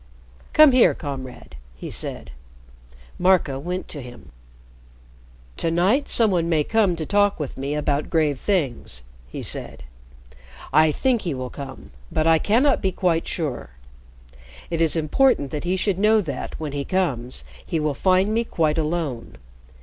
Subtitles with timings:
[0.53, 2.31] "Come here, Comrade," he said.
[3.19, 4.31] Marco went to him.
[5.57, 9.83] "To night some one may come to talk with me about grave things," he said.
[10.73, 13.69] "I think he will come, but I cannot be quite sure.
[14.71, 18.43] It is important that he should know that, when he comes, he will find me
[18.43, 19.35] quite alone.